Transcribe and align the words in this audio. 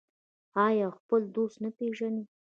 آیا 0.65 0.83
او 0.87 0.95
خپل 0.99 1.21
دوست 1.35 1.57
نه 1.63 1.69
پیژني؟ 1.77 2.23